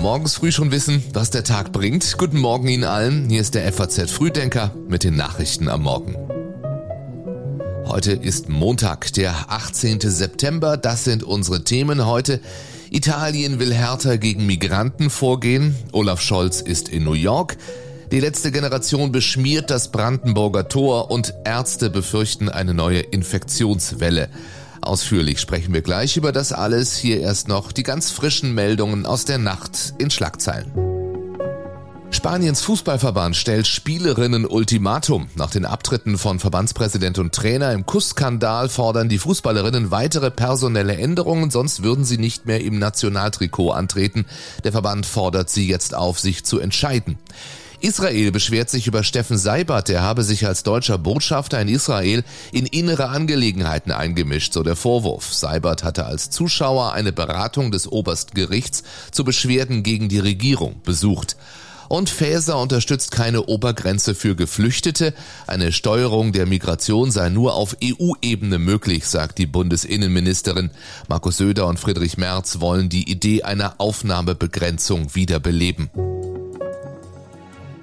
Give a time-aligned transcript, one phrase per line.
[0.00, 2.16] Morgens früh schon wissen, was der Tag bringt.
[2.18, 3.28] Guten Morgen Ihnen allen.
[3.28, 6.16] Hier ist der FAZ Frühdenker mit den Nachrichten am Morgen.
[7.86, 10.00] Heute ist Montag, der 18.
[10.00, 10.76] September.
[10.76, 12.40] Das sind unsere Themen heute.
[12.90, 15.74] Italien will härter gegen Migranten vorgehen.
[15.92, 17.56] Olaf Scholz ist in New York.
[18.12, 24.28] Die letzte Generation beschmiert das Brandenburger Tor und Ärzte befürchten eine neue Infektionswelle.
[24.82, 26.96] Ausführlich sprechen wir gleich über das alles.
[26.96, 30.70] Hier erst noch die ganz frischen Meldungen aus der Nacht in Schlagzeilen.
[32.12, 35.28] Spaniens Fußballverband stellt Spielerinnen Ultimatum.
[35.36, 41.50] Nach den Abtritten von Verbandspräsident und Trainer im Kussskandal fordern die Fußballerinnen weitere personelle Änderungen,
[41.50, 44.26] sonst würden sie nicht mehr im Nationaltrikot antreten.
[44.64, 47.16] Der Verband fordert sie jetzt auf, sich zu entscheiden.
[47.80, 52.66] Israel beschwert sich über Steffen Seibert, der habe sich als deutscher Botschafter in Israel in
[52.66, 55.32] innere Angelegenheiten eingemischt, so der Vorwurf.
[55.32, 61.36] Seibert hatte als Zuschauer eine Beratung des obersten Gerichts zu Beschwerden gegen die Regierung besucht.
[61.88, 65.12] Und Faeser unterstützt keine Obergrenze für Geflüchtete.
[65.48, 70.70] Eine Steuerung der Migration sei nur auf EU-Ebene möglich, sagt die Bundesinnenministerin.
[71.08, 75.90] Markus Söder und Friedrich Merz wollen die Idee einer Aufnahmebegrenzung wiederbeleben.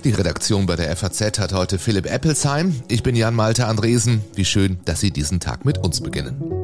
[0.07, 2.73] Die Redaktion bei der FAZ hat heute Philipp Eppelsheim.
[2.87, 4.23] Ich bin Jan Malte Andresen.
[4.35, 6.56] Wie schön, dass Sie diesen Tag mit uns beginnen.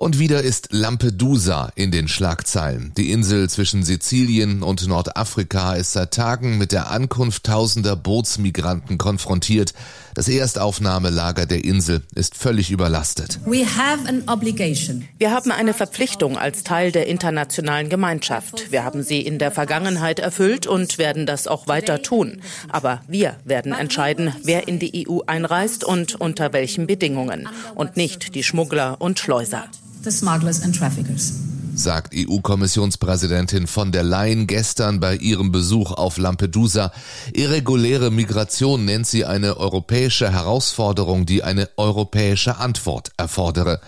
[0.00, 2.90] Und wieder ist Lampedusa in den Schlagzeilen.
[2.96, 9.74] Die Insel zwischen Sizilien und Nordafrika ist seit Tagen mit der Ankunft tausender Bootsmigranten konfrontiert.
[10.14, 13.40] Das Erstaufnahmelager der Insel ist völlig überlastet.
[13.44, 18.72] Wir haben eine Verpflichtung als Teil der internationalen Gemeinschaft.
[18.72, 22.40] Wir haben sie in der Vergangenheit erfüllt und werden das auch weiter tun.
[22.70, 27.50] Aber wir werden entscheiden, wer in die EU einreist und unter welchen Bedingungen.
[27.74, 29.66] Und nicht die Schmuggler und Schleuser
[30.02, 31.34] the smugglers and traffickers
[31.74, 36.92] sagt EU-Kommissionspräsidentin von der Leyen gestern bei ihrem Besuch auf Lampedusa.
[37.32, 43.80] Irreguläre Migration nennt sie eine europäische Herausforderung, die eine europäische Antwort erfordere.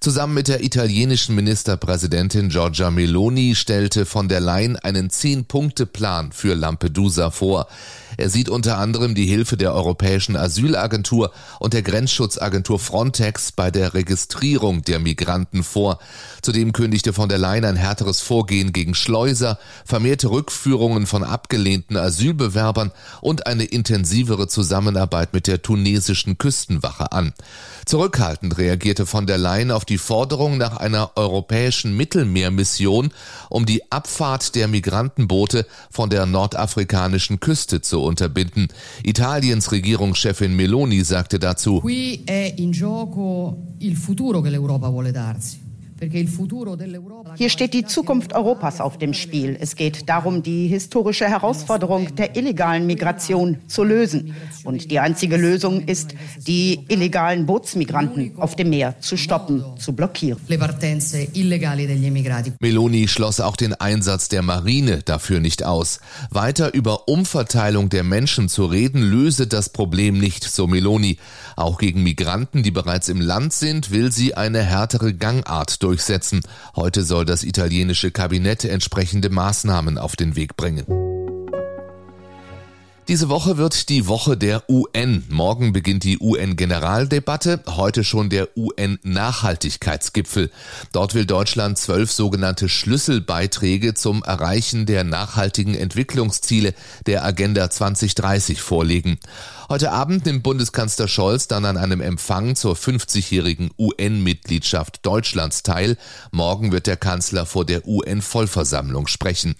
[0.00, 7.30] Zusammen mit der italienischen Ministerpräsidentin Giorgia Meloni stellte von der Leyen einen Zehn-Punkte-Plan für Lampedusa
[7.32, 7.66] vor.
[8.16, 13.94] Er sieht unter anderem die Hilfe der Europäischen Asylagentur und der Grenzschutzagentur Frontex bei der
[13.94, 15.98] Registrierung der Migranten vor.
[16.42, 22.92] Zudem kündigte von der Leyen ein härteres Vorgehen gegen Schleuser, vermehrte Rückführungen von abgelehnten Asylbewerbern
[23.20, 27.34] und eine intensivere Zusammenarbeit mit der tunesischen Küstenwache an.
[27.84, 33.10] Zurückhaltend reagierte von der Leyen auf die Forderung nach einer europäischen Mittelmeermission,
[33.48, 38.68] um die Abfahrt der Migrantenboote von der nordafrikanischen Küste zu unterbinden.
[39.02, 45.67] Italiens Regierungschefin Meloni sagte dazu, Qui è in gioco il futuro che l'Europa vuole darsi.
[47.36, 49.56] Hier steht die Zukunft Europas auf dem Spiel.
[49.60, 54.34] Es geht darum, die historische Herausforderung der illegalen Migration zu lösen.
[54.64, 56.14] Und die einzige Lösung ist,
[56.46, 60.38] die illegalen Bootsmigranten auf dem Meer zu stoppen, zu blockieren.
[62.60, 66.00] Meloni schloss auch den Einsatz der Marine dafür nicht aus.
[66.30, 71.18] Weiter über Umverteilung der Menschen zu reden, löse das Problem nicht, so Meloni.
[71.56, 75.87] Auch gegen Migranten, die bereits im Land sind, will sie eine härtere Gangart durchsetzen.
[76.76, 80.86] Heute soll das italienische Kabinett entsprechende Maßnahmen auf den Weg bringen.
[83.08, 85.24] Diese Woche wird die Woche der UN.
[85.30, 90.50] Morgen beginnt die UN-Generaldebatte, heute schon der UN-Nachhaltigkeitsgipfel.
[90.92, 96.74] Dort will Deutschland zwölf sogenannte Schlüsselbeiträge zum Erreichen der nachhaltigen Entwicklungsziele
[97.06, 99.18] der Agenda 2030 vorlegen.
[99.70, 105.98] Heute Abend nimmt Bundeskanzler Scholz dann an einem Empfang zur 50-jährigen UN-Mitgliedschaft Deutschlands teil.
[106.30, 109.56] Morgen wird der Kanzler vor der UN-Vollversammlung sprechen.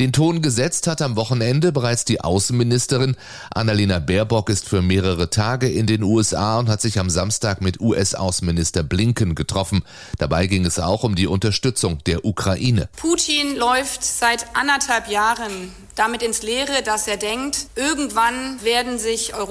[0.00, 3.16] Den Ton gesetzt hat am Wochenende bereits die Außenministerin.
[3.50, 7.82] Annalena Baerbock ist für mehrere Tage in den USA und hat sich am Samstag mit
[7.82, 9.84] US-Außenminister Blinken getroffen.
[10.16, 12.88] Dabei ging es auch um die Unterstützung der Ukraine.
[12.96, 19.49] Putin läuft seit anderthalb Jahren damit ins Leere, dass er denkt, irgendwann werden sich Europa,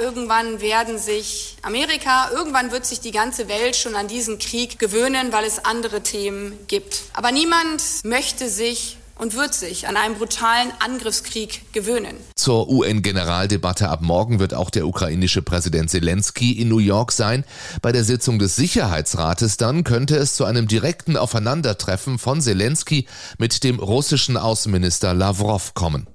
[0.00, 5.32] irgendwann werden sich Amerika, irgendwann wird sich die ganze Welt schon an diesen Krieg gewöhnen,
[5.32, 7.02] weil es andere Themen gibt.
[7.12, 12.16] Aber niemand möchte sich und wird sich an einen brutalen Angriffskrieg gewöhnen.
[12.36, 17.44] Zur UN-Generaldebatte ab morgen wird auch der ukrainische Präsident Zelensky in New York sein.
[17.82, 23.06] Bei der Sitzung des Sicherheitsrates dann könnte es zu einem direkten Aufeinandertreffen von Zelensky
[23.38, 26.08] mit dem russischen Außenminister Lavrov kommen.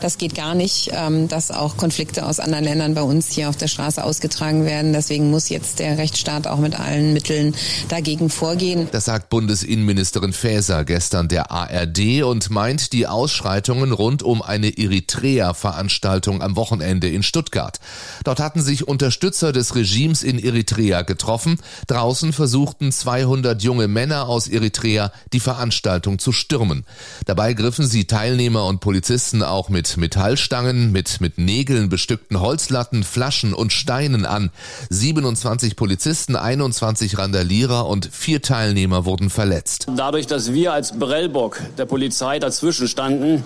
[0.00, 3.56] Das geht gar nicht, ähm, dass auch Konflikte aus anderen Ländern bei uns hier auf
[3.56, 4.92] der Straße ausgetragen werden.
[4.92, 7.54] Deswegen muss jetzt der Rechtsstaat auch mit allen Mitteln
[7.88, 8.88] dagegen vorgehen.
[8.90, 16.42] Das sagt Bundesinnenministerin Faeser gestern der ARD und meint die Ausschreitungen rund um eine Eritrea-Veranstaltung
[16.42, 17.78] am Wochenende in Stuttgart.
[18.24, 21.58] Dort hatten sich Unterstützer des Regimes in Eritrea getroffen.
[21.86, 26.84] Draußen versuchten 200 junge Männer aus Eritrea die Veranstaltung zu stürmen.
[27.26, 33.04] Dabei griffen sie Teilnehmer und Polizisten auch mit mit Metallstangen, mit, mit Nägeln bestückten Holzlatten,
[33.04, 34.50] Flaschen und Steinen an.
[34.88, 39.86] 27 Polizisten, 21 Randalierer und vier Teilnehmer wurden verletzt.
[39.94, 43.44] Dadurch, dass wir als Brellbock der Polizei dazwischen standen,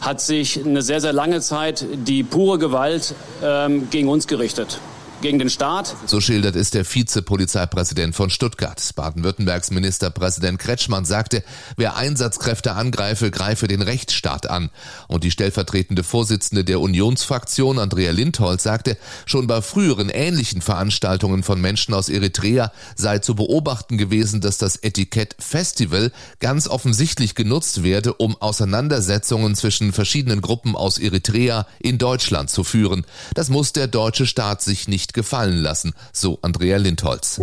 [0.00, 4.78] hat sich eine sehr, sehr lange Zeit die pure Gewalt ähm, gegen uns gerichtet
[5.24, 5.96] gegen den Staat.
[6.06, 8.80] So schildert es der Vizepolizeipräsident von Stuttgart.
[8.94, 11.42] Baden-Württembergs Ministerpräsident Kretschmann sagte,
[11.76, 14.68] wer Einsatzkräfte angreife, greife den Rechtsstaat an.
[15.08, 21.58] Und die stellvertretende Vorsitzende der Unionsfraktion, Andrea Lindholz, sagte, schon bei früheren ähnlichen Veranstaltungen von
[21.58, 28.12] Menschen aus Eritrea sei zu beobachten gewesen, dass das Etikett Festival ganz offensichtlich genutzt werde,
[28.12, 33.06] um Auseinandersetzungen zwischen verschiedenen Gruppen aus Eritrea in Deutschland zu führen.
[33.32, 37.40] Das muss der deutsche Staat sich nicht gefallen lassen, so Andrea Lindholz.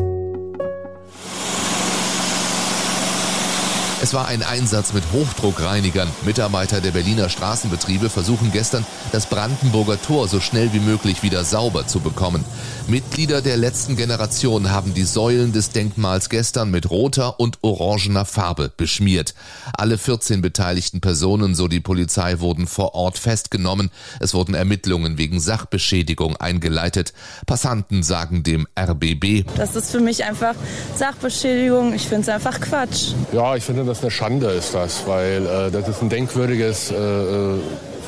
[4.04, 6.10] Es war ein Einsatz mit Hochdruckreinigern.
[6.26, 11.86] Mitarbeiter der Berliner Straßenbetriebe versuchen gestern, das Brandenburger Tor so schnell wie möglich wieder sauber
[11.86, 12.44] zu bekommen.
[12.88, 18.72] Mitglieder der letzten Generation haben die Säulen des Denkmals gestern mit roter und orangener Farbe
[18.76, 19.36] beschmiert.
[19.78, 23.92] Alle 14 beteiligten Personen, so die Polizei, wurden vor Ort festgenommen.
[24.20, 27.14] Es wurden Ermittlungen wegen Sachbeschädigung eingeleitet.
[27.46, 29.46] Passanten sagen dem RBB.
[29.58, 30.56] Das ist für mich einfach
[30.96, 31.94] Sachbeschädigung.
[31.94, 33.12] Ich finde es einfach Quatsch.
[33.32, 36.96] Ja, ich finde das eine Schande ist das, weil äh, das ist ein denkwürdiges äh,
[36.96, 37.60] äh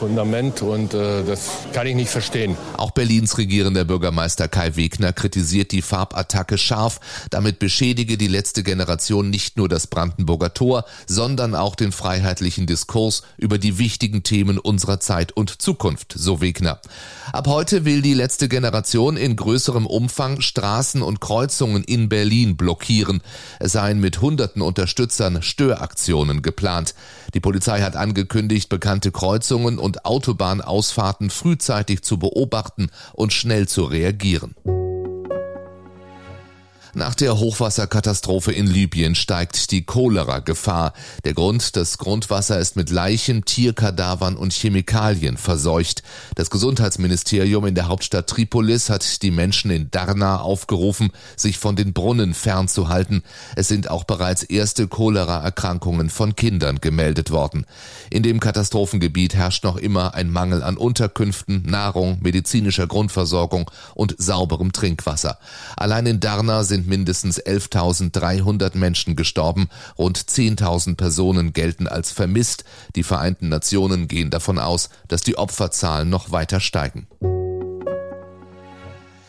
[0.03, 2.57] Fundament und äh, das kann ich nicht verstehen.
[2.75, 6.99] Auch Berlins regierender Bürgermeister Kai Wegner kritisiert die Farbattacke scharf.
[7.29, 13.23] Damit beschädige die letzte Generation nicht nur das Brandenburger Tor, sondern auch den freiheitlichen Diskurs
[13.37, 16.81] über die wichtigen Themen unserer Zeit und Zukunft, so Wegner.
[17.31, 23.21] Ab heute will die letzte Generation in größerem Umfang Straßen und Kreuzungen in Berlin blockieren.
[23.61, 26.93] Es seien mit hunderten Unterstützern Störaktionen geplant.
[27.33, 34.55] Die Polizei hat angekündigt, bekannte Kreuzungen und Autobahnausfahrten frühzeitig zu beobachten und schnell zu reagieren.
[36.95, 40.93] Nach der Hochwasserkatastrophe in Libyen steigt die Cholera-Gefahr.
[41.25, 46.03] Der Grund, das Grundwasser ist mit Leichen, Tierkadavern und Chemikalien verseucht.
[46.35, 51.93] Das Gesundheitsministerium in der Hauptstadt Tripolis hat die Menschen in Darna aufgerufen, sich von den
[51.93, 53.23] Brunnen fernzuhalten.
[53.55, 57.65] Es sind auch bereits erste Cholera-Erkrankungen von Kindern gemeldet worden.
[58.11, 64.73] In dem Katastrophengebiet herrscht noch immer ein Mangel an Unterkünften, Nahrung, medizinischer Grundversorgung und sauberem
[64.73, 65.39] Trinkwasser.
[65.75, 72.63] Allein in Darna sind sind mindestens 11.300 Menschen gestorben, rund 10.000 Personen gelten als vermisst.
[72.95, 77.07] Die Vereinten Nationen gehen davon aus, dass die Opferzahlen noch weiter steigen.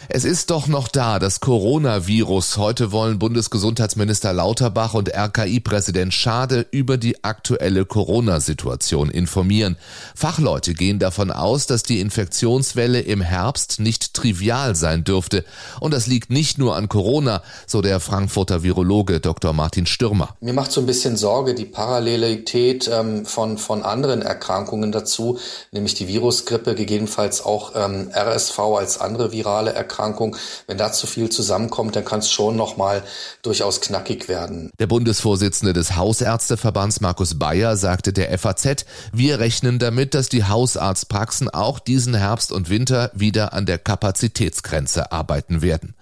[0.08, 2.58] Es ist doch noch da, das Coronavirus.
[2.58, 9.76] Heute wollen Bundesgesundheitsminister Lauterbach und RKI-Präsident Schade über die aktuelle Corona-Situation informieren.
[10.14, 15.42] Fachleute gehen davon aus, dass die Infektionswelle im Herbst nicht trivial sein dürfte.
[15.80, 19.54] Und das liegt nicht nur an Corona, so der Frankfurter Virologe Dr.
[19.54, 20.36] Martin Stürmer.
[20.40, 25.38] Mir macht so ein bisschen Sorge die Parallelität ähm, von, von anderen Erkrankungen dazu,
[25.72, 29.93] nämlich die Virusgrippe, gegebenenfalls auch ähm, RSV als andere virale Erkrankungen.
[29.94, 30.36] Erkrankung.
[30.66, 33.02] Wenn da zu viel zusammenkommt, dann kann es schon nochmal
[33.42, 34.70] durchaus knackig werden.
[34.78, 41.48] Der Bundesvorsitzende des Hausärzteverbands Markus Bayer sagte der FAZ, wir rechnen damit, dass die Hausarztpraxen
[41.48, 45.94] auch diesen Herbst und Winter wieder an der Kapazitätsgrenze arbeiten werden.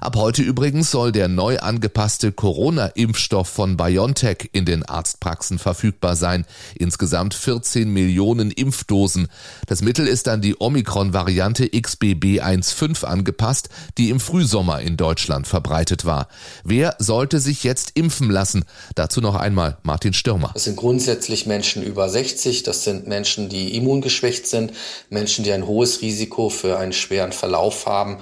[0.00, 6.44] Ab heute übrigens soll der neu angepasste Corona-Impfstoff von BioNTech in den Arztpraxen verfügbar sein.
[6.74, 9.28] Insgesamt 14 Millionen Impfdosen.
[9.66, 16.28] Das Mittel ist an die Omikron-Variante XBB1.5 angepasst, die im Frühsommer in Deutschland verbreitet war.
[16.62, 18.64] Wer sollte sich jetzt impfen lassen?
[18.94, 20.50] Dazu noch einmal Martin Stürmer.
[20.52, 22.62] Das sind grundsätzlich Menschen über 60.
[22.64, 24.72] Das sind Menschen, die immungeschwächt sind,
[25.08, 28.18] Menschen, die ein hohes Risiko für einen schweren Verlauf haben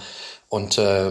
[0.55, 1.11] und äh,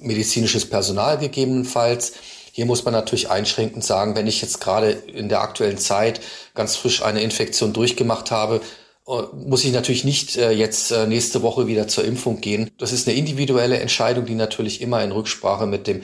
[0.00, 2.14] medizinisches Personal gegebenenfalls.
[2.50, 6.20] Hier muss man natürlich einschränkend sagen, wenn ich jetzt gerade in der aktuellen Zeit
[6.54, 8.60] ganz frisch eine Infektion durchgemacht habe,
[9.06, 12.68] äh, muss ich natürlich nicht äh, jetzt äh, nächste Woche wieder zur Impfung gehen.
[12.76, 16.02] Das ist eine individuelle Entscheidung, die natürlich immer in Rücksprache mit dem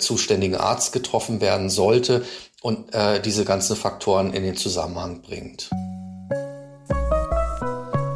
[0.00, 2.26] zuständigen Arzt getroffen werden sollte
[2.60, 2.90] und
[3.24, 5.70] diese ganzen Faktoren in den Zusammenhang bringt.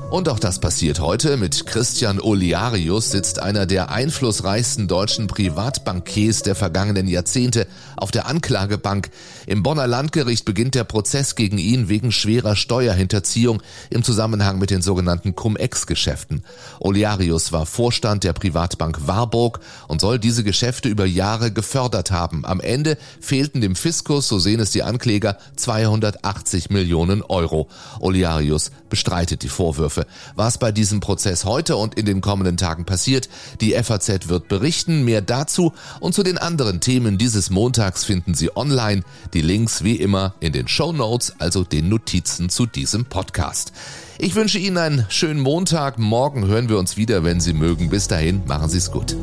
[0.08, 1.36] Und auch das passiert heute.
[1.36, 9.10] Mit Christian Oliarius sitzt einer der einflussreichsten deutschen Privatbankiers der vergangenen Jahrzehnte auf der Anklagebank.
[9.46, 13.60] Im Bonner Landgericht beginnt der Prozess gegen ihn wegen schwerer Steuerhinterziehung
[13.90, 16.44] im Zusammenhang mit den sogenannten Cum-Ex-Geschäften.
[16.78, 19.58] Oliarius war Vorstand der Privatbank Warburg
[19.88, 22.44] und soll diese Geschäfte über Jahre gefördert haben.
[22.44, 27.68] Am Ende fehlten dem Fiskus, so sehen es die Ankläger, 280 Millionen Euro.
[27.98, 29.95] Oliarius bestreitet die Vorwürfe.
[29.96, 30.06] Vorwürfe.
[30.34, 33.28] Was bei diesem Prozess heute und in den kommenden Tagen passiert,
[33.60, 35.04] die FAZ wird berichten.
[35.04, 39.02] Mehr dazu und zu den anderen Themen dieses Montags finden Sie online.
[39.32, 43.72] Die Links wie immer in den Show Notes, also den Notizen zu diesem Podcast.
[44.18, 45.98] Ich wünsche Ihnen einen schönen Montag.
[45.98, 47.90] Morgen hören wir uns wieder, wenn Sie mögen.
[47.90, 49.16] Bis dahin, machen Sie es gut.